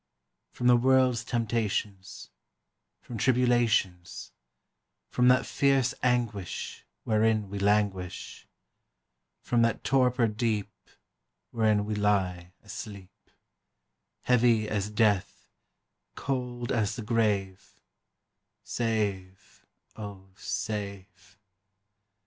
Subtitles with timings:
[0.51, 2.31] From the world's temptations;
[3.01, 4.31] From tribulations;
[5.11, 8.47] From that fierce anguish Wherein we languish;
[9.43, 10.71] From that torpor deep
[11.51, 13.11] Wherein we lie asleep,
[14.23, 15.47] Heavy as death,
[16.15, 17.79] cold as the grave,
[18.63, 19.63] Save,
[19.95, 21.37] O, save!